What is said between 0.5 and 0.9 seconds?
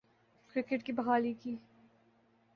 cricket